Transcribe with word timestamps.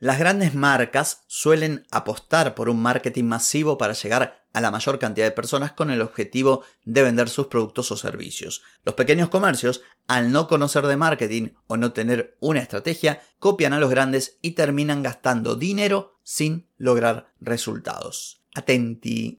Las 0.00 0.20
grandes 0.20 0.54
marcas 0.54 1.24
suelen 1.26 1.84
apostar 1.90 2.54
por 2.54 2.68
un 2.68 2.80
marketing 2.80 3.24
masivo 3.24 3.78
para 3.78 3.94
llegar 3.94 4.46
a 4.52 4.60
la 4.60 4.70
mayor 4.70 5.00
cantidad 5.00 5.26
de 5.26 5.32
personas 5.32 5.72
con 5.72 5.90
el 5.90 6.02
objetivo 6.02 6.62
de 6.84 7.02
vender 7.02 7.28
sus 7.28 7.48
productos 7.48 7.90
o 7.90 7.96
servicios. 7.96 8.62
Los 8.84 8.94
pequeños 8.94 9.28
comercios, 9.28 9.82
al 10.06 10.30
no 10.30 10.46
conocer 10.46 10.86
de 10.86 10.96
marketing 10.96 11.48
o 11.66 11.76
no 11.76 11.92
tener 11.92 12.36
una 12.38 12.60
estrategia, 12.60 13.22
copian 13.40 13.72
a 13.72 13.80
los 13.80 13.90
grandes 13.90 14.38
y 14.40 14.52
terminan 14.52 15.02
gastando 15.02 15.56
dinero 15.56 16.20
sin 16.22 16.68
lograr 16.76 17.32
resultados. 17.40 18.44
Atenti. 18.54 19.38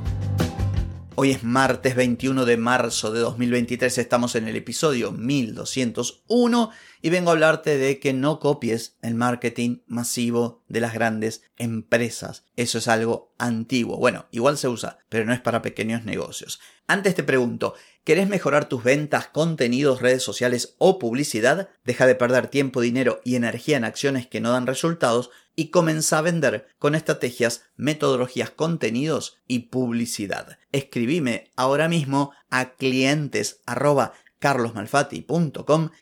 Hoy 1.15 1.31
es 1.31 1.43
martes 1.43 1.93
21 1.95 2.45
de 2.45 2.55
marzo 2.55 3.11
de 3.11 3.19
2023, 3.19 3.97
estamos 3.97 4.35
en 4.35 4.47
el 4.47 4.55
episodio 4.55 5.11
1201 5.11 6.71
y 7.01 7.09
vengo 7.09 7.29
a 7.29 7.33
hablarte 7.33 7.77
de 7.77 7.99
que 7.99 8.13
no 8.13 8.39
copies 8.39 8.95
el 9.01 9.15
marketing 9.15 9.79
masivo 9.87 10.63
de 10.69 10.79
las 10.79 10.93
grandes 10.93 11.43
empresas. 11.57 12.45
Eso 12.55 12.77
es 12.77 12.87
algo 12.87 13.33
antiguo. 13.37 13.97
Bueno, 13.97 14.27
igual 14.31 14.57
se 14.57 14.69
usa, 14.69 14.99
pero 15.09 15.25
no 15.25 15.33
es 15.33 15.41
para 15.41 15.61
pequeños 15.61 16.05
negocios. 16.05 16.61
Antes 16.91 17.15
te 17.15 17.23
pregunto, 17.23 17.73
¿querés 18.03 18.27
mejorar 18.27 18.67
tus 18.67 18.83
ventas, 18.83 19.27
contenidos, 19.27 20.01
redes 20.01 20.23
sociales 20.23 20.75
o 20.77 20.99
publicidad? 20.99 21.69
Deja 21.85 22.05
de 22.05 22.15
perder 22.15 22.47
tiempo, 22.47 22.81
dinero 22.81 23.21
y 23.23 23.35
energía 23.35 23.77
en 23.77 23.85
acciones 23.85 24.27
que 24.27 24.41
no 24.41 24.51
dan 24.51 24.67
resultados 24.67 25.29
y 25.55 25.69
comienza 25.69 26.17
a 26.17 26.21
vender 26.21 26.67
con 26.79 26.93
estrategias, 26.93 27.63
metodologías, 27.77 28.49
contenidos 28.49 29.37
y 29.47 29.69
publicidad. 29.69 30.57
Escribime 30.73 31.53
ahora 31.55 31.87
mismo 31.87 32.33
a 32.49 32.73
clientes 32.73 33.61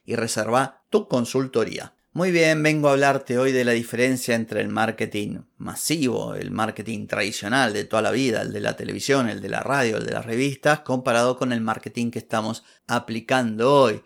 y 0.06 0.16
reserva 0.16 0.86
tu 0.90 1.08
consultoría. 1.08 1.94
Muy 2.12 2.32
bien, 2.32 2.64
vengo 2.64 2.90
a 2.90 2.94
hablarte 2.94 3.38
hoy 3.38 3.52
de 3.52 3.64
la 3.64 3.74
diferencia 3.74 4.34
entre 4.34 4.62
el 4.62 4.68
marketing 4.68 5.42
masivo, 5.58 6.34
el 6.34 6.50
marketing 6.50 7.06
tradicional 7.06 7.72
de 7.72 7.84
toda 7.84 8.02
la 8.02 8.10
vida, 8.10 8.42
el 8.42 8.52
de 8.52 8.62
la 8.62 8.76
televisión, 8.76 9.30
el 9.30 9.42
de 9.42 9.50
la 9.50 9.60
radio, 9.60 9.98
el 9.98 10.08
de 10.08 10.14
las 10.14 10.26
revistas, 10.26 10.80
comparado 10.80 11.38
con 11.38 11.54
el 11.54 11.62
marketing 11.62 12.10
que 12.10 12.18
estamos 12.18 12.64
aplicando 12.88 13.72
hoy. 13.72 14.02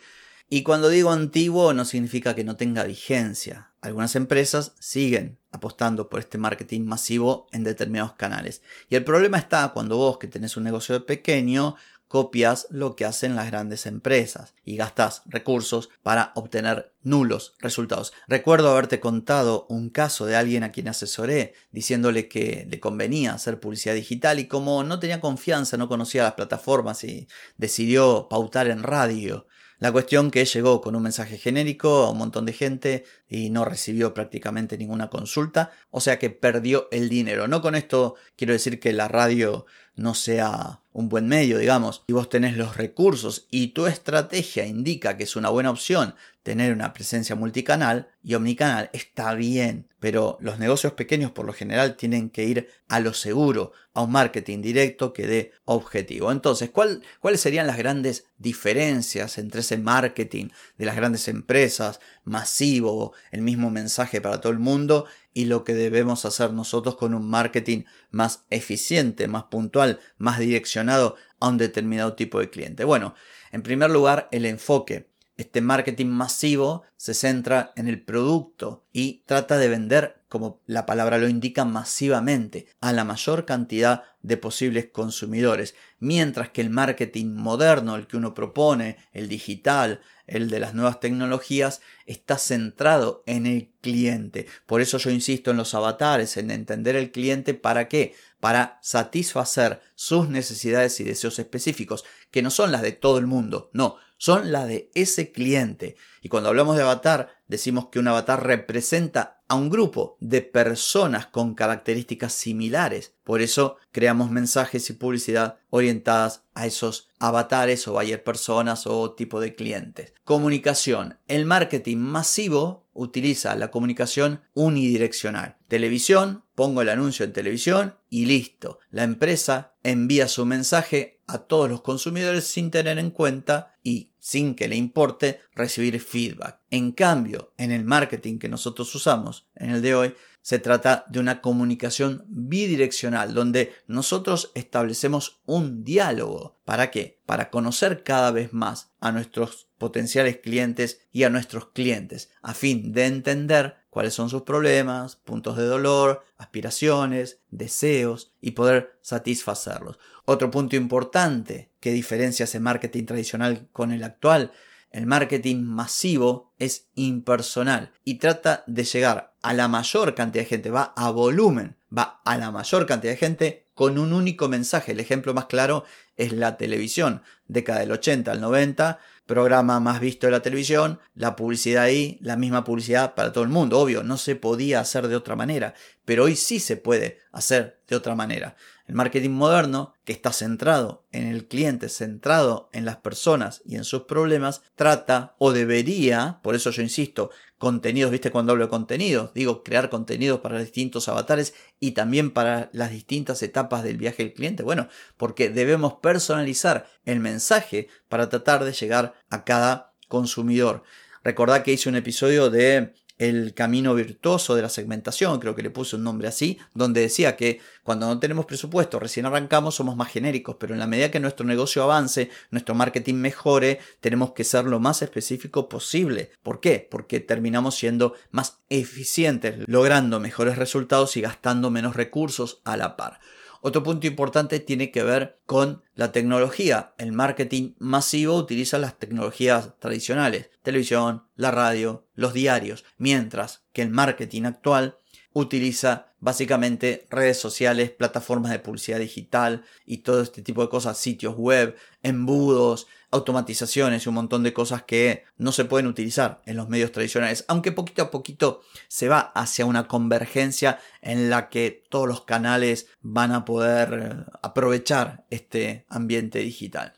Y 0.50 0.64
cuando 0.64 0.90
digo 0.90 1.12
antiguo 1.12 1.74
no 1.74 1.86
significa 1.86 2.36
que 2.36 2.44
no 2.44 2.58
tenga 2.58 2.84
vigencia. 2.84 3.72
Algunas 3.80 4.18
empresas 4.18 4.76
siguen 4.80 5.40
apostando 5.52 6.10
por 6.10 6.20
este 6.20 6.38
marketing 6.38 6.82
masivo 6.82 7.48
en 7.54 7.64
determinados 7.64 8.14
canales. 8.14 8.62
Y 8.90 8.96
el 8.96 9.06
problema 9.06 9.38
está 9.38 9.70
cuando 9.70 9.96
vos 9.96 10.18
que 10.18 10.28
tenés 10.28 10.58
un 10.58 10.66
negocio 10.66 11.06
pequeño 11.06 11.76
copias 12.14 12.68
lo 12.70 12.96
que 12.96 13.06
hacen 13.06 13.36
las 13.36 13.48
grandes 13.48 13.88
empresas 13.88 14.54
y 14.64 14.76
gastas 14.76 15.24
recursos 15.26 15.90
para 16.04 16.32
obtener 16.36 16.94
nulos 17.02 17.56
resultados. 17.58 18.14
Recuerdo 18.28 18.70
haberte 18.70 19.00
contado 19.00 19.66
un 19.68 19.90
caso 19.90 20.28
de 20.28 20.36
alguien 20.36 20.62
a 20.62 20.72
quien 20.72 20.90
asesoré 20.90 21.56
diciéndole 21.72 22.28
que 22.28 22.68
le 22.70 22.80
convenía 22.80 23.34
hacer 23.34 23.60
publicidad 23.60 23.96
digital 23.96 24.38
y 24.38 24.48
como 24.48 24.84
no 24.84 25.00
tenía 25.00 25.22
confianza, 25.22 25.76
no 25.76 25.90
conocía 25.90 26.22
las 26.22 26.34
plataformas 26.34 27.04
y 27.04 27.28
decidió 27.58 28.28
pautar 28.30 28.68
en 28.68 28.84
radio. 28.84 29.48
La 29.80 29.92
cuestión 29.92 30.32
que 30.32 30.46
llegó 30.46 30.82
con 30.82 30.96
un 30.96 31.04
mensaje 31.04 31.38
genérico 31.38 32.04
a 32.04 32.12
un 32.12 32.20
montón 32.20 32.46
de 32.46 32.54
gente 32.54 33.06
y 33.28 33.50
no 33.50 33.66
recibió 33.66 34.14
prácticamente 34.14 34.78
ninguna 34.78 35.10
consulta, 35.10 35.72
o 35.90 36.00
sea 36.00 36.20
que 36.20 36.30
perdió 36.30 36.88
el 36.92 37.10
dinero. 37.10 37.48
No 37.48 37.62
con 37.62 37.74
esto 37.76 38.16
quiero 38.38 38.54
decir 38.54 38.80
que 38.80 38.94
la 38.94 39.08
radio 39.08 39.66
no 39.96 40.14
sea 40.14 40.82
un 40.92 41.10
buen 41.10 41.28
medio, 41.28 41.58
digamos, 41.58 42.04
y 42.08 42.14
vos 42.14 42.30
tenés 42.30 42.56
los 42.56 42.78
recursos 42.78 43.48
y 43.50 43.70
tu 43.70 43.88
estrategia 43.88 44.66
indica 44.66 45.18
que 45.18 45.24
es 45.24 45.36
una 45.36 45.50
buena 45.50 45.72
opción 45.72 46.16
tener 46.44 46.74
una 46.74 46.94
presencia 46.94 47.36
multicanal 47.36 48.10
y 48.22 48.36
omnicanal, 48.36 48.90
está 48.92 49.34
bien, 49.34 49.88
pero 50.00 50.38
los 50.42 50.60
negocios 50.60 50.94
pequeños 50.94 51.32
por 51.32 51.46
lo 51.46 51.54
general 51.54 51.96
tienen 51.96 52.30
que 52.30 52.44
ir 52.44 52.70
a 52.90 53.00
lo 53.00 53.14
seguro, 53.14 53.72
a 53.94 54.02
un 54.02 54.12
marketing 54.12 54.62
directo 54.62 55.14
que 55.14 55.26
dé 55.26 55.52
objetivo. 55.64 56.32
Entonces, 56.32 56.70
¿cuáles 56.70 57.40
serían 57.40 57.66
las 57.66 57.78
grandes 57.78 58.26
diferencias 58.38 59.38
entre 59.38 59.62
ese 59.62 59.78
marketing 59.78 60.50
de 60.78 60.86
las 60.86 60.98
grandes 60.98 61.30
empresas, 61.30 62.02
masivo, 62.26 63.14
el 63.32 63.42
mismo 63.42 63.72
mensaje 63.72 64.20
para 64.20 64.42
todo 64.42 64.52
el 64.52 64.60
mundo, 64.60 65.06
y 65.34 65.46
lo 65.46 65.64
que 65.64 65.74
debemos 65.74 66.26
hacer 66.26 66.54
nosotros 66.54 66.96
con 66.96 67.14
un 67.14 67.30
marketing 67.30 67.84
más 68.12 68.46
eficiente, 68.50 69.28
más 69.28 69.44
puntual, 69.46 70.00
más 70.18 70.40
direccionado 70.40 71.16
a 71.40 71.48
un 71.50 71.58
determinado 71.58 72.14
tipo 72.14 72.40
de 72.40 72.50
cliente. 72.50 72.84
Bueno, 72.84 73.16
en 73.52 73.64
primer 73.64 73.90
lugar, 73.90 74.30
el 74.32 74.46
enfoque. 74.46 75.10
Este 75.36 75.62
marketing 75.62 76.08
masivo 76.08 76.84
se 76.96 77.16
centra 77.16 77.74
en 77.76 77.88
el 77.88 78.04
producto 78.04 78.86
y 78.94 79.24
trata 79.26 79.58
de 79.58 79.68
vender, 79.68 80.22
como 80.30 80.62
la 80.68 80.86
palabra 80.86 81.18
lo 81.18 81.28
indica, 81.28 81.66
masivamente 81.66 82.68
a 82.82 82.94
la 82.94 83.04
mayor 83.04 83.46
cantidad 83.46 84.04
de 84.24 84.38
posibles 84.38 84.88
consumidores, 84.92 85.76
mientras 86.00 86.50
que 86.50 86.62
el 86.62 86.70
marketing 86.70 87.36
moderno, 87.36 87.96
el 87.96 88.08
que 88.08 88.18
uno 88.18 88.34
propone, 88.34 88.98
el 89.12 89.28
digital, 89.28 90.02
el 90.26 90.50
de 90.50 90.60
las 90.60 90.74
nuevas 90.74 91.02
tecnologías, 91.02 91.82
está 92.06 92.38
centrado 92.38 93.24
en 93.28 93.46
el 93.46 93.70
cliente. 93.82 94.48
Por 94.66 94.82
eso 94.82 94.98
yo 94.98 95.12
insisto 95.12 95.52
en 95.52 95.58
los 95.58 95.74
avatares, 95.74 96.38
en 96.38 96.52
entender 96.52 96.96
el 96.96 97.12
cliente 97.12 97.54
para 97.54 97.90
qué, 97.90 98.16
para 98.40 98.80
satisfacer 98.82 99.82
sus 99.94 100.30
necesidades 100.30 101.00
y 101.00 101.04
deseos 101.04 101.38
específicos, 101.40 102.06
que 102.32 102.42
no 102.42 102.50
son 102.50 102.72
las 102.72 102.82
de 102.82 102.94
todo 102.94 103.18
el 103.18 103.28
mundo, 103.28 103.70
no, 103.74 103.98
son 104.18 104.54
las 104.54 104.68
de 104.68 104.90
ese 104.96 105.34
cliente. 105.34 105.98
Y 106.22 106.30
cuando 106.30 106.48
hablamos 106.48 106.78
de 106.78 106.84
avatar, 106.84 107.36
decimos 107.48 107.90
que 107.90 108.00
un 108.00 108.08
avatar 108.08 108.46
representa 108.46 109.33
a 109.48 109.56
un 109.56 109.70
grupo 109.70 110.18
de 110.20 110.42
personas 110.42 111.28
con 111.28 111.54
características 111.54 112.34
similares. 112.34 113.14
Por 113.24 113.42
eso 113.42 113.78
creamos 113.92 114.32
mensajes 114.32 114.90
y 114.90 114.94
publicidad 114.94 115.60
orientadas 115.70 116.44
a 116.54 116.66
esos 116.66 117.10
avatares 117.20 117.88
o 117.88 117.94
buyer 117.94 118.24
personas 118.24 118.88
o 118.88 119.14
tipo 119.14 119.40
de 119.40 119.56
clientes. 119.56 120.14
Comunicación. 120.24 121.20
El 121.28 121.46
marketing 121.46 121.98
masivo 121.98 122.86
utiliza 122.94 123.56
la 123.56 123.72
comunicación 123.72 124.42
unidireccional. 124.54 125.58
Televisión, 125.68 126.44
pongo 126.56 126.82
el 126.82 126.90
anuncio 126.90 127.26
en 127.26 127.34
televisión 127.34 127.96
y 128.10 128.26
listo. 128.26 128.80
La 128.92 129.04
empresa 129.04 129.74
envía 129.84 130.28
su 130.28 130.46
mensaje 130.46 131.13
a 131.28 131.40
todos 131.40 131.70
los 131.70 131.82
consumidores 131.82 132.46
sin 132.46 132.72
tener 132.72 133.00
en 133.00 133.12
cuenta 133.12 133.76
y 133.84 134.12
sin 134.20 134.56
que 134.56 134.68
le 134.68 134.76
importe 134.76 135.42
recibir 135.54 136.00
feedback. 136.00 136.60
En 136.70 136.92
cambio, 136.92 137.54
en 137.58 137.72
el 137.72 137.84
marketing 137.84 138.40
que 138.40 138.50
nosotros 138.50 138.94
usamos 138.96 139.48
en 139.56 139.72
el 139.72 139.82
de 139.82 139.96
hoy, 139.96 140.16
se 140.42 140.60
trata 140.60 141.06
de 141.10 141.20
una 141.20 141.42
comunicación 141.42 142.26
bidireccional 142.28 143.34
donde 143.34 143.74
nosotros 143.88 144.52
establecemos 144.56 145.42
un 145.46 145.84
diálogo. 145.86 146.60
¿Para 146.66 146.92
qué? 146.92 147.22
Para 147.26 147.50
conocer 147.50 148.04
cada 148.04 148.32
vez 148.32 148.52
más 148.52 148.92
a 149.00 149.14
nuestros 149.14 149.70
potenciales 149.78 150.38
clientes 150.38 151.02
y 151.12 151.24
a 151.24 151.30
nuestros 151.30 151.68
clientes 151.72 152.30
a 152.42 152.54
fin 152.54 152.92
de 152.92 153.06
entender 153.06 153.83
cuáles 153.94 154.14
son 154.14 154.30
sus 154.30 154.42
problemas, 154.42 155.16
puntos 155.16 155.56
de 155.56 155.66
dolor, 155.66 156.26
aspiraciones, 156.38 157.40
deseos 157.52 158.34
y 158.42 158.52
poder 158.52 158.98
satisfacerlos. 159.02 160.00
Otro 160.26 160.50
punto 160.50 160.76
importante 160.76 161.72
que 161.80 161.92
diferencia 161.92 162.46
ese 162.46 162.60
marketing 162.60 163.06
tradicional 163.06 163.70
con 163.72 163.92
el 163.92 164.04
actual 164.04 164.52
el 164.94 165.08
marketing 165.08 165.64
masivo 165.64 166.54
es 166.60 166.88
impersonal 166.94 167.92
y 168.06 168.20
trata 168.20 168.64
de 168.68 168.84
llegar 168.84 169.34
a 169.42 169.54
la 169.54 169.68
mayor 169.68 170.14
cantidad 170.14 170.44
de 170.44 170.50
gente, 170.50 170.70
va 170.70 170.94
a 170.96 171.10
volumen, 171.10 171.76
va 171.96 172.22
a 172.24 172.38
la 172.38 172.52
mayor 172.52 172.86
cantidad 172.86 173.14
de 173.14 173.18
gente 173.18 173.63
con 173.74 173.98
un 173.98 174.14
único 174.14 174.48
mensaje. 174.50 174.92
El 174.92 175.00
ejemplo 175.00 175.34
más 175.34 175.46
claro 175.46 175.86
es 176.16 176.32
la 176.32 176.58
televisión, 176.58 177.22
década 177.48 177.80
del 177.80 177.92
80 177.92 178.32
al 178.32 178.42
90, 178.42 179.00
programa 179.26 179.80
más 179.80 180.00
visto 180.00 180.28
de 180.28 180.32
la 180.32 180.42
televisión, 180.42 181.00
la 181.16 181.36
publicidad 181.36 181.84
ahí, 181.84 182.18
la 182.22 182.36
misma 182.36 182.64
publicidad 182.64 183.16
para 183.16 183.32
todo 183.32 183.44
el 183.44 183.50
mundo, 183.50 183.80
obvio, 183.80 184.04
no 184.04 184.18
se 184.18 184.36
podía 184.36 184.80
hacer 184.80 185.08
de 185.08 185.16
otra 185.16 185.36
manera, 185.36 185.74
pero 186.06 186.26
hoy 186.26 186.36
sí 186.36 186.60
se 186.60 186.78
puede 186.78 187.20
hacer 187.32 187.82
de 187.88 187.96
otra 187.96 188.16
manera. 188.16 188.56
El 188.86 188.96
marketing 188.96 189.30
moderno, 189.30 189.94
que 190.04 190.12
está 190.12 190.34
centrado 190.34 191.06
en 191.12 191.28
el 191.28 191.48
cliente, 191.48 191.88
centrado 191.88 192.70
en 192.74 192.84
las 192.84 192.98
personas 192.98 193.62
y 193.66 193.76
en 193.76 193.86
sus 193.86 194.04
problemas, 194.04 194.62
trata 194.76 195.36
o 195.38 195.54
debería, 195.54 196.40
por 196.44 196.54
eso 196.54 196.70
yo 196.70 196.82
insisto, 196.82 197.30
contenidos, 197.58 198.12
viste 198.12 198.30
cuando 198.30 198.52
hablo 198.52 198.66
de 198.66 198.70
contenidos, 198.70 199.34
digo 199.34 199.64
crear 199.64 199.90
contenidos 199.90 200.42
para 200.42 200.60
distintos 200.60 201.08
avatares 201.08 201.54
y 201.80 201.92
también 201.92 202.32
para 202.32 202.70
las 202.74 202.92
distintas 202.92 203.42
etapas 203.42 203.84
del 203.84 203.96
viaje 203.96 204.24
del 204.24 204.34
cliente. 204.34 204.64
Bueno, 204.64 204.90
porque 205.16 205.50
debemos 205.50 205.94
personalizar 205.94 206.88
el 207.06 207.22
mensaje 207.22 207.88
para 208.10 208.28
tratar 208.28 208.66
de 208.66 208.74
llegar 208.74 209.14
a 209.30 209.46
cada 209.46 209.94
consumidor. 210.10 210.84
Recordad 211.24 211.64
que 211.64 211.72
hice 211.72 211.88
un 211.88 211.96
episodio 211.96 212.50
de 212.50 212.96
el 213.30 213.54
camino 213.54 213.94
virtuoso 213.96 214.56
de 214.56 214.62
la 214.62 214.70
segmentación, 214.70 215.40
creo 215.40 215.56
que 215.56 215.62
le 215.62 215.70
puse 215.70 215.96
un 215.96 216.04
nombre 216.04 216.28
así, 216.28 216.58
donde 216.74 217.02
decía 217.02 217.36
que 217.36 217.60
cuando 217.84 218.08
no 218.08 218.20
tenemos 218.20 218.46
presupuesto, 218.46 219.00
recién 219.00 219.26
arrancamos, 219.26 219.76
somos 219.76 219.96
más 219.96 220.10
genéricos, 220.10 220.58
pero 220.60 220.74
en 220.74 220.80
la 220.80 220.88
medida 220.88 221.12
que 221.12 221.20
nuestro 221.20 221.46
negocio 221.46 221.84
avance, 221.84 222.30
nuestro 222.52 222.76
marketing 222.76 223.16
mejore, 223.16 223.80
tenemos 224.02 224.32
que 224.32 224.44
ser 224.44 224.66
lo 224.66 224.80
más 224.80 225.02
específico 225.02 225.70
posible. 225.70 226.32
¿Por 226.44 226.60
qué? 226.60 226.88
Porque 226.90 227.20
terminamos 227.20 227.76
siendo 227.76 228.14
más 228.32 228.60
eficientes, 228.70 229.56
logrando 229.68 230.20
mejores 230.20 230.58
resultados 230.58 231.18
y 231.18 231.22
gastando 231.22 231.70
menos 231.70 231.96
recursos 231.96 232.62
a 232.64 232.78
la 232.78 232.96
par. 232.96 233.20
Otro 233.66 233.82
punto 233.82 234.08
importante 234.08 234.60
tiene 234.60 234.92
que 234.92 235.04
ver 235.04 235.40
con 235.46 235.84
la 235.96 236.12
tecnología. 236.12 236.94
El 236.98 237.14
marketing 237.14 237.76
masivo 237.80 238.36
utiliza 238.36 238.78
las 238.78 239.00
tecnologías 239.00 239.80
tradicionales, 239.80 240.50
televisión, 240.64 241.24
la 241.38 241.50
radio, 241.50 242.06
los 242.14 242.34
diarios, 242.34 242.84
mientras 242.98 243.64
que 243.72 243.82
el 243.82 243.90
marketing 243.90 244.44
actual 244.44 244.98
utiliza 245.32 246.13
básicamente 246.24 247.06
redes 247.10 247.38
sociales, 247.38 247.92
plataformas 247.92 248.52
de 248.52 248.60
publicidad 248.60 248.98
digital 248.98 249.66
y 249.86 249.98
todo 249.98 250.22
este 250.22 250.42
tipo 250.42 250.62
de 250.62 250.70
cosas, 250.70 250.98
sitios 250.98 251.36
web, 251.36 251.76
embudos, 252.02 252.88
automatizaciones 253.12 254.06
y 254.06 254.10
un 254.10 254.16
montón 254.16 254.42
de 254.42 254.54
cosas 254.54 254.84
que 254.84 255.26
no 255.38 255.52
se 255.52 255.66
pueden 255.66 255.86
utilizar 255.86 256.42
en 256.46 256.56
los 256.56 256.70
medios 256.70 256.94
tradicionales, 256.94 257.44
aunque 257.50 257.74
poquito 257.74 258.04
a 258.04 258.10
poquito 258.10 258.62
se 258.88 259.10
va 259.10 259.20
hacia 259.20 259.66
una 259.66 259.90
convergencia 259.90 260.80
en 261.02 261.30
la 261.30 261.50
que 261.50 261.84
todos 261.90 262.08
los 262.08 262.22
canales 262.22 262.88
van 263.02 263.34
a 263.34 263.44
poder 263.44 263.94
eh, 263.94 264.32
aprovechar 264.42 265.26
este 265.30 265.86
ambiente 265.90 266.40
digital. 266.40 266.94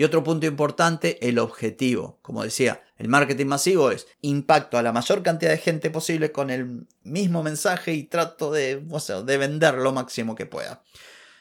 Y 0.00 0.04
otro 0.04 0.24
punto 0.24 0.46
importante, 0.46 1.28
el 1.28 1.38
objetivo. 1.38 2.18
Como 2.22 2.42
decía, 2.42 2.82
el 2.96 3.08
marketing 3.08 3.44
masivo 3.44 3.90
es 3.90 4.06
impacto 4.22 4.78
a 4.78 4.82
la 4.82 4.94
mayor 4.94 5.22
cantidad 5.22 5.50
de 5.50 5.58
gente 5.58 5.90
posible 5.90 6.32
con 6.32 6.48
el 6.48 6.86
mismo 7.02 7.42
mensaje 7.42 7.92
y 7.92 8.04
trato 8.04 8.50
de, 8.50 8.80
de 8.80 9.36
vender 9.36 9.74
lo 9.74 9.92
máximo 9.92 10.34
que 10.34 10.46
pueda. 10.46 10.82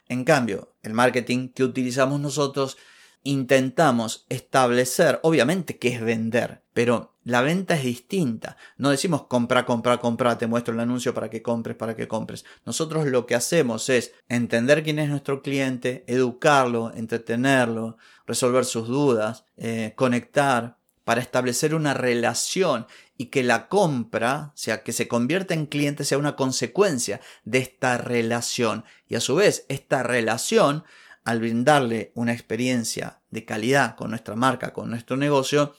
En 0.09 0.25
cambio, 0.25 0.73
el 0.83 0.93
marketing 0.93 1.47
que 1.47 1.63
utilizamos 1.63 2.19
nosotros 2.19 2.75
intentamos 3.23 4.25
establecer, 4.27 5.21
obviamente 5.23 5.77
que 5.77 5.95
es 5.95 6.01
vender, 6.01 6.61
pero 6.73 7.15
la 7.29 7.41
venta 7.41 7.75
es 7.75 7.83
distinta. 7.83 8.57
No 8.77 8.89
decimos 8.89 9.27
compra, 9.27 9.65
compra, 9.65 9.99
compra, 9.99 10.37
te 10.37 10.47
muestro 10.47 10.73
el 10.73 10.79
anuncio 10.79 11.13
para 11.13 11.29
que 11.29 11.41
compres, 11.41 11.77
para 11.77 11.95
que 11.95 12.07
compres. 12.07 12.43
Nosotros 12.65 13.05
lo 13.07 13.25
que 13.25 13.35
hacemos 13.35 13.89
es 13.89 14.13
entender 14.27 14.83
quién 14.83 14.99
es 14.99 15.09
nuestro 15.09 15.41
cliente, 15.41 16.03
educarlo, 16.07 16.91
entretenerlo, 16.93 17.97
resolver 18.25 18.65
sus 18.65 18.87
dudas, 18.87 19.45
eh, 19.57 19.93
conectar 19.95 20.77
para 21.03 21.21
establecer 21.21 21.73
una 21.73 21.93
relación 21.93 22.85
y 23.17 23.25
que 23.25 23.43
la 23.43 23.67
compra, 23.67 24.51
o 24.53 24.57
sea, 24.57 24.83
que 24.83 24.93
se 24.93 25.07
convierta 25.07 25.53
en 25.53 25.65
cliente, 25.65 26.05
sea 26.05 26.17
una 26.17 26.35
consecuencia 26.35 27.21
de 27.45 27.59
esta 27.59 27.97
relación. 27.97 28.85
Y 29.07 29.15
a 29.15 29.19
su 29.19 29.35
vez, 29.35 29.65
esta 29.69 30.03
relación 30.03 30.83
al 31.23 31.39
brindarle 31.39 32.11
una 32.15 32.33
experiencia 32.33 33.19
de 33.29 33.45
calidad 33.45 33.95
con 33.95 34.09
nuestra 34.09 34.35
marca, 34.35 34.73
con 34.73 34.89
nuestro 34.89 35.17
negocio, 35.17 35.75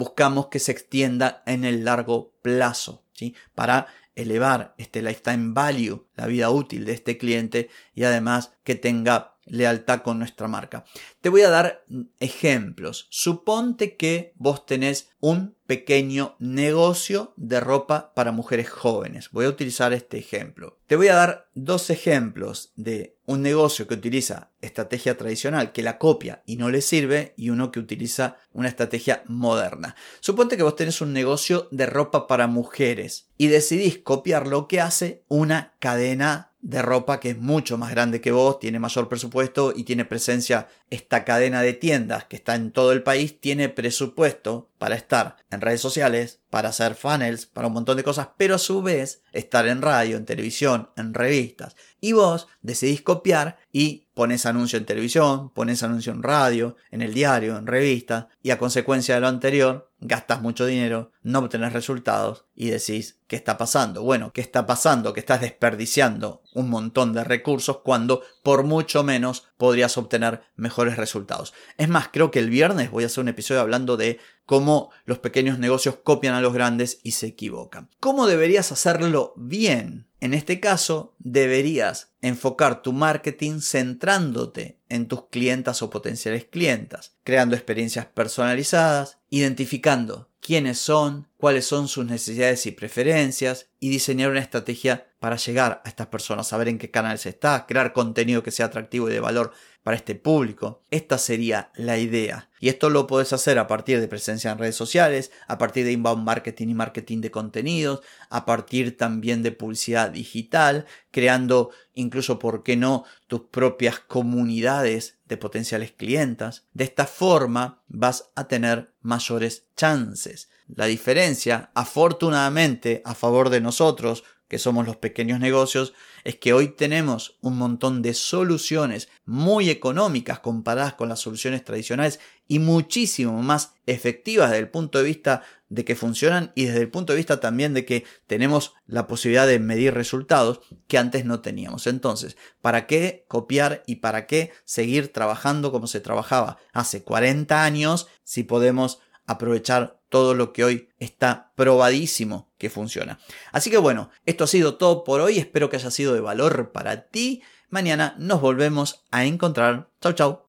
buscamos 0.00 0.48
que 0.48 0.58
se 0.58 0.72
extienda 0.72 1.44
en 1.46 1.64
el 1.64 1.84
largo 1.84 2.34
plazo, 2.42 3.04
¿sí? 3.12 3.36
Para 3.54 3.86
elevar 4.16 4.74
este 4.78 5.02
lifetime 5.02 5.52
value, 5.52 6.08
la 6.16 6.26
vida 6.26 6.50
útil 6.50 6.84
de 6.84 6.92
este 6.92 7.18
cliente 7.18 7.70
y 7.94 8.02
además 8.02 8.52
que 8.64 8.74
tenga 8.74 9.36
lealtad 9.50 10.02
con 10.02 10.18
nuestra 10.18 10.48
marca. 10.48 10.84
Te 11.20 11.28
voy 11.28 11.42
a 11.42 11.50
dar 11.50 11.84
ejemplos. 12.18 13.06
Suponte 13.10 13.96
que 13.96 14.32
vos 14.36 14.66
tenés 14.66 15.10
un 15.20 15.56
pequeño 15.66 16.34
negocio 16.40 17.32
de 17.36 17.60
ropa 17.60 18.12
para 18.14 18.32
mujeres 18.32 18.68
jóvenes. 18.68 19.30
Voy 19.30 19.44
a 19.44 19.50
utilizar 19.50 19.92
este 19.92 20.18
ejemplo. 20.18 20.78
Te 20.86 20.96
voy 20.96 21.08
a 21.08 21.14
dar 21.14 21.48
dos 21.54 21.90
ejemplos 21.90 22.72
de 22.74 23.16
un 23.26 23.42
negocio 23.42 23.86
que 23.86 23.94
utiliza 23.94 24.50
estrategia 24.60 25.16
tradicional, 25.16 25.70
que 25.70 25.84
la 25.84 25.98
copia 25.98 26.42
y 26.44 26.56
no 26.56 26.70
le 26.70 26.80
sirve, 26.80 27.34
y 27.36 27.50
uno 27.50 27.70
que 27.70 27.78
utiliza 27.78 28.38
una 28.52 28.66
estrategia 28.66 29.22
moderna. 29.26 29.94
Suponte 30.18 30.56
que 30.56 30.64
vos 30.64 30.74
tenés 30.74 31.00
un 31.00 31.12
negocio 31.12 31.68
de 31.70 31.86
ropa 31.86 32.26
para 32.26 32.48
mujeres 32.48 33.28
y 33.38 33.46
decidís 33.46 33.98
copiar 33.98 34.48
lo 34.48 34.66
que 34.66 34.80
hace 34.80 35.22
una 35.28 35.74
cadena 35.78 36.49
de 36.62 36.82
ropa 36.82 37.20
que 37.20 37.30
es 37.30 37.38
mucho 37.38 37.78
más 37.78 37.90
grande 37.90 38.20
que 38.20 38.32
vos, 38.32 38.58
tiene 38.58 38.78
mayor 38.78 39.08
presupuesto 39.08 39.72
y 39.74 39.84
tiene 39.84 40.04
presencia. 40.04 40.68
Esta 40.90 41.24
cadena 41.24 41.62
de 41.62 41.72
tiendas 41.72 42.24
que 42.24 42.36
está 42.36 42.54
en 42.54 42.72
todo 42.72 42.92
el 42.92 43.02
país 43.02 43.40
tiene 43.40 43.68
presupuesto 43.68 44.70
para 44.78 44.94
estar 44.94 45.36
en 45.50 45.60
redes 45.60 45.80
sociales, 45.80 46.40
para 46.50 46.70
hacer 46.70 46.94
funnels, 46.94 47.46
para 47.46 47.68
un 47.68 47.74
montón 47.74 47.96
de 47.96 48.04
cosas, 48.04 48.28
pero 48.36 48.56
a 48.56 48.58
su 48.58 48.82
vez 48.82 49.22
estar 49.32 49.66
en 49.68 49.82
radio, 49.82 50.16
en 50.16 50.26
televisión, 50.26 50.90
en 50.96 51.14
revistas. 51.14 51.76
Y 52.00 52.12
vos 52.12 52.48
decidís 52.62 53.02
copiar 53.02 53.58
y 53.72 54.08
pones 54.14 54.46
anuncio 54.46 54.78
en 54.78 54.86
televisión, 54.86 55.50
pones 55.50 55.82
anuncio 55.82 56.12
en 56.12 56.22
radio, 56.22 56.76
en 56.90 57.02
el 57.02 57.14
diario, 57.14 57.56
en 57.56 57.66
revista, 57.66 58.28
y 58.42 58.50
a 58.50 58.58
consecuencia 58.58 59.14
de 59.14 59.20
lo 59.20 59.28
anterior, 59.28 59.89
gastas 60.00 60.40
mucho 60.40 60.66
dinero, 60.66 61.12
no 61.22 61.40
obtenés 61.40 61.72
resultados 61.72 62.46
y 62.54 62.70
decís, 62.70 63.18
¿qué 63.26 63.36
está 63.36 63.58
pasando? 63.58 64.02
Bueno, 64.02 64.32
¿qué 64.32 64.40
está 64.40 64.66
pasando? 64.66 65.12
Que 65.12 65.20
estás 65.20 65.40
desperdiciando 65.40 66.42
un 66.54 66.70
montón 66.70 67.12
de 67.12 67.22
recursos 67.22 67.78
cuando 67.84 68.22
por 68.42 68.64
mucho 68.64 69.04
menos 69.04 69.48
podrías 69.56 69.96
obtener 69.98 70.42
mejores 70.56 70.96
resultados. 70.96 71.52
Es 71.76 71.88
más, 71.88 72.08
creo 72.12 72.30
que 72.30 72.38
el 72.38 72.50
viernes 72.50 72.90
voy 72.90 73.04
a 73.04 73.06
hacer 73.06 73.22
un 73.22 73.28
episodio 73.28 73.60
hablando 73.60 73.96
de 73.96 74.18
cómo 74.46 74.90
los 75.04 75.18
pequeños 75.18 75.58
negocios 75.58 75.96
copian 76.02 76.34
a 76.34 76.40
los 76.40 76.52
grandes 76.52 77.00
y 77.02 77.12
se 77.12 77.28
equivocan. 77.28 77.88
¿Cómo 78.00 78.26
deberías 78.26 78.72
hacerlo 78.72 79.34
bien? 79.36 80.09
En 80.20 80.34
este 80.34 80.60
caso, 80.60 81.14
deberías 81.18 82.12
enfocar 82.20 82.82
tu 82.82 82.92
marketing 82.92 83.60
centrándote 83.60 84.78
en 84.90 85.08
tus 85.08 85.28
clientas 85.28 85.80
o 85.80 85.88
potenciales 85.88 86.44
clientas, 86.44 87.16
creando 87.24 87.56
experiencias 87.56 88.04
personalizadas, 88.04 89.18
identificando 89.30 90.28
quiénes 90.40 90.78
son, 90.78 91.28
cuáles 91.38 91.64
son 91.64 91.88
sus 91.88 92.04
necesidades 92.04 92.66
y 92.66 92.72
preferencias 92.72 93.68
y 93.78 93.88
diseñar 93.88 94.30
una 94.30 94.40
estrategia 94.40 95.09
para 95.20 95.36
llegar 95.36 95.82
a 95.84 95.88
estas 95.88 96.08
personas, 96.08 96.48
saber 96.48 96.68
en 96.68 96.78
qué 96.78 96.90
canales 96.90 97.26
está, 97.26 97.66
crear 97.66 97.92
contenido 97.92 98.42
que 98.42 98.50
sea 98.50 98.66
atractivo 98.66 99.08
y 99.08 99.12
de 99.12 99.20
valor 99.20 99.52
para 99.82 99.96
este 99.96 100.14
público. 100.14 100.82
Esta 100.90 101.18
sería 101.18 101.70
la 101.74 101.98
idea. 101.98 102.48
Y 102.58 102.70
esto 102.70 102.88
lo 102.88 103.06
puedes 103.06 103.32
hacer 103.34 103.58
a 103.58 103.66
partir 103.66 104.00
de 104.00 104.08
presencia 104.08 104.50
en 104.50 104.58
redes 104.58 104.76
sociales, 104.76 105.30
a 105.46 105.58
partir 105.58 105.84
de 105.84 105.92
inbound 105.92 106.24
marketing 106.24 106.68
y 106.68 106.74
marketing 106.74 107.20
de 107.20 107.30
contenidos, 107.30 108.00
a 108.30 108.46
partir 108.46 108.96
también 108.96 109.42
de 109.42 109.52
publicidad 109.52 110.10
digital, 110.10 110.86
creando 111.10 111.70
incluso, 111.94 112.38
¿por 112.38 112.62
qué 112.62 112.76
no?, 112.76 113.04
tus 113.26 113.42
propias 113.42 114.00
comunidades 114.00 115.18
de 115.26 115.36
potenciales 115.36 115.92
clientas. 115.92 116.64
De 116.72 116.84
esta 116.84 117.06
forma 117.06 117.82
vas 117.88 118.30
a 118.34 118.48
tener 118.48 118.94
mayores 119.02 119.66
chances. 119.76 120.48
La 120.66 120.86
diferencia, 120.86 121.70
afortunadamente, 121.74 123.02
a 123.04 123.14
favor 123.14 123.50
de 123.50 123.60
nosotros, 123.60 124.24
que 124.50 124.58
somos 124.58 124.84
los 124.84 124.96
pequeños 124.96 125.38
negocios, 125.38 125.94
es 126.24 126.34
que 126.34 126.52
hoy 126.52 126.74
tenemos 126.74 127.38
un 127.40 127.56
montón 127.56 128.02
de 128.02 128.14
soluciones 128.14 129.08
muy 129.24 129.70
económicas 129.70 130.40
comparadas 130.40 130.94
con 130.94 131.08
las 131.08 131.20
soluciones 131.20 131.64
tradicionales 131.64 132.18
y 132.48 132.58
muchísimo 132.58 133.40
más 133.42 133.74
efectivas 133.86 134.50
desde 134.50 134.64
el 134.64 134.68
punto 134.68 134.98
de 134.98 135.04
vista 135.04 135.44
de 135.68 135.84
que 135.84 135.94
funcionan 135.94 136.50
y 136.56 136.64
desde 136.64 136.80
el 136.80 136.90
punto 136.90 137.12
de 137.12 137.18
vista 137.18 137.38
también 137.38 137.74
de 137.74 137.84
que 137.84 138.04
tenemos 138.26 138.74
la 138.86 139.06
posibilidad 139.06 139.46
de 139.46 139.60
medir 139.60 139.94
resultados 139.94 140.62
que 140.88 140.98
antes 140.98 141.24
no 141.24 141.40
teníamos. 141.42 141.86
Entonces, 141.86 142.36
¿para 142.60 142.88
qué 142.88 143.24
copiar 143.28 143.84
y 143.86 143.96
para 143.96 144.26
qué 144.26 144.50
seguir 144.64 145.12
trabajando 145.12 145.70
como 145.70 145.86
se 145.86 146.00
trabajaba 146.00 146.58
hace 146.72 147.04
40 147.04 147.62
años 147.62 148.08
si 148.24 148.42
podemos 148.42 148.98
aprovechar 149.26 149.99
todo 150.10 150.34
lo 150.34 150.52
que 150.52 150.64
hoy 150.64 150.88
está 150.98 151.52
probadísimo 151.56 152.50
que 152.58 152.68
funciona. 152.68 153.18
Así 153.52 153.70
que 153.70 153.78
bueno, 153.78 154.10
esto 154.26 154.44
ha 154.44 154.48
sido 154.48 154.74
todo 154.74 155.04
por 155.04 155.22
hoy, 155.22 155.38
espero 155.38 155.70
que 155.70 155.76
haya 155.76 155.90
sido 155.90 156.12
de 156.12 156.20
valor 156.20 156.72
para 156.72 157.06
ti. 157.08 157.42
Mañana 157.70 158.14
nos 158.18 158.40
volvemos 158.40 159.04
a 159.10 159.24
encontrar. 159.24 159.88
Chau 160.02 160.12
chau. 160.12 160.42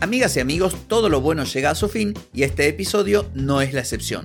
Amigas 0.00 0.34
y 0.38 0.40
amigos, 0.40 0.74
todo 0.88 1.10
lo 1.10 1.20
bueno 1.20 1.44
llega 1.44 1.68
a 1.68 1.74
su 1.74 1.88
fin 1.90 2.14
y 2.32 2.44
este 2.44 2.66
episodio 2.66 3.30
no 3.34 3.60
es 3.60 3.74
la 3.74 3.80
excepción. 3.80 4.24